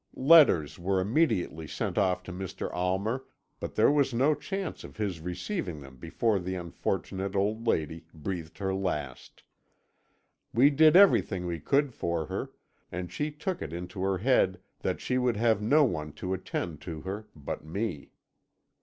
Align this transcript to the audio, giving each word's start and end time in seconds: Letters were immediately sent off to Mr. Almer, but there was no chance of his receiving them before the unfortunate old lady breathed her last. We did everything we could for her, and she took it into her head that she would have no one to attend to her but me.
Letters 0.15 0.79
were 0.79 0.99
immediately 0.99 1.67
sent 1.67 1.95
off 1.95 2.23
to 2.23 2.33
Mr. 2.33 2.73
Almer, 2.73 3.23
but 3.59 3.75
there 3.75 3.91
was 3.91 4.15
no 4.15 4.33
chance 4.33 4.83
of 4.83 4.97
his 4.97 5.19
receiving 5.19 5.79
them 5.79 5.97
before 5.97 6.39
the 6.39 6.55
unfortunate 6.55 7.35
old 7.35 7.67
lady 7.67 8.05
breathed 8.11 8.57
her 8.57 8.73
last. 8.73 9.43
We 10.55 10.71
did 10.71 10.95
everything 10.95 11.45
we 11.45 11.59
could 11.59 11.93
for 11.93 12.25
her, 12.25 12.49
and 12.91 13.11
she 13.13 13.29
took 13.29 13.61
it 13.61 13.71
into 13.73 14.01
her 14.01 14.17
head 14.17 14.59
that 14.79 14.99
she 15.01 15.19
would 15.19 15.37
have 15.37 15.61
no 15.61 15.83
one 15.83 16.13
to 16.13 16.33
attend 16.33 16.81
to 16.81 17.01
her 17.01 17.27
but 17.35 17.63
me. 17.63 18.09